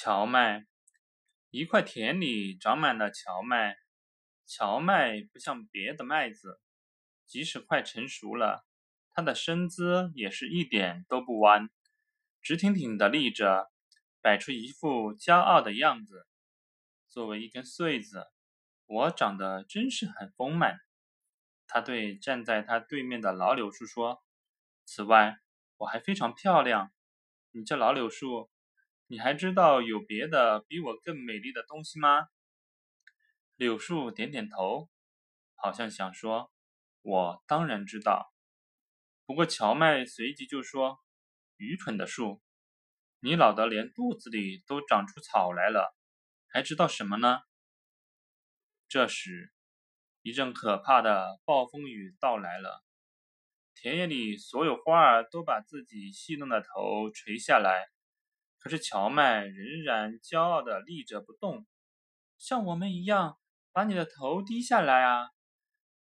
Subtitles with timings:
[0.00, 0.64] 荞麦，
[1.50, 3.78] 一块田里长满了荞麦。
[4.46, 6.60] 荞麦不像别的麦子，
[7.26, 8.64] 即使快成熟了，
[9.10, 11.68] 它的身姿也是一点都不弯，
[12.40, 13.72] 直挺挺的立着，
[14.20, 16.28] 摆出一副骄傲的样子。
[17.08, 18.28] 作为一根穗子，
[18.86, 20.78] 我长得真是很丰满。
[21.66, 24.22] 他对站在他对面的老柳树说
[24.86, 25.38] ：“此外，
[25.78, 26.92] 我还非常漂亮。
[27.50, 28.48] 你这老柳树。”
[29.10, 32.28] 你还知道有别的比我更美丽的东西吗？
[33.56, 34.90] 柳树点点头，
[35.54, 36.52] 好像想说
[37.00, 38.30] ：“我当然知道。”
[39.24, 41.00] 不过荞麦随即就说
[41.56, 42.42] ：“愚蠢的树，
[43.20, 45.96] 你老得连肚子里都长出草来了，
[46.46, 47.40] 还知道什么呢？”
[48.88, 49.54] 这时，
[50.20, 52.84] 一阵可怕的暴风雨到来了，
[53.74, 57.88] 田野里所有花儿都把自己细嫩的头垂下来。
[58.58, 61.66] 可是荞麦仍然骄傲地立着不动，
[62.36, 63.38] 像我们一样，
[63.72, 65.30] 把你的头低下来啊！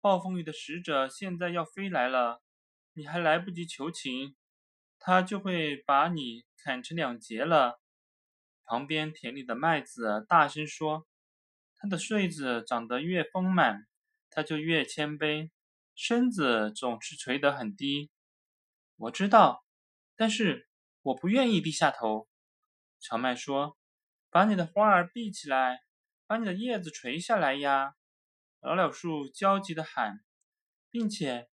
[0.00, 2.42] 暴风雨的使者现在要飞来了，
[2.94, 4.36] 你还来不及求情，
[4.98, 7.80] 他就会把你砍成两截了。
[8.64, 11.06] 旁边田里的麦子大声说
[11.76, 13.86] ：“他的穗子长得越丰满，
[14.30, 15.50] 他就越谦卑，
[15.94, 18.10] 身子总是垂得很低。”
[18.96, 19.64] 我知道，
[20.16, 20.68] 但是
[21.02, 22.27] 我不愿意低下头。
[23.00, 23.78] 荞麦说
[24.28, 25.80] ：“把你的花儿闭起来，
[26.26, 27.94] 把你的叶子垂下来呀！”
[28.60, 30.18] 老柳树焦急地喊，
[30.90, 31.48] 并且，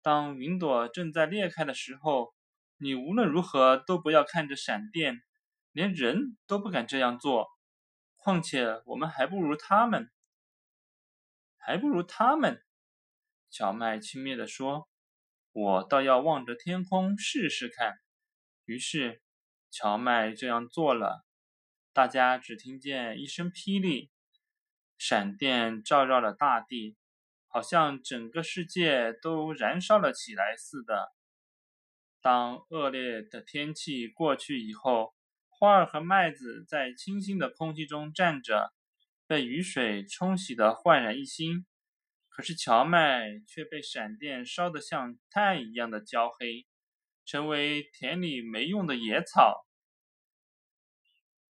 [0.00, 2.34] 当云朵正在裂开的时候，
[2.78, 5.20] 你无论如何都不要看着闪电，
[5.70, 7.48] 连人都不敢这样做。
[8.16, 10.10] 况且，我们还不如他们，
[11.58, 12.62] 还不如他们。”
[13.50, 14.88] 荞麦轻蔑地说
[15.52, 17.94] ：“我倒要望着天空试试看。”
[18.64, 19.22] 于是。
[19.78, 21.26] 荞麦这样做了，
[21.92, 24.10] 大家只听见一声霹雳，
[24.96, 26.96] 闪电照耀了大地，
[27.46, 31.12] 好像整个世界都燃烧了起来似的。
[32.22, 35.14] 当恶劣的天气过去以后，
[35.50, 38.72] 花儿和麦子在清新的空气中站着，
[39.26, 41.66] 被雨水冲洗得焕然一新。
[42.30, 46.66] 可是荞麦却被闪电烧得像炭一样的焦黑，
[47.26, 49.65] 成为田里没用的野草。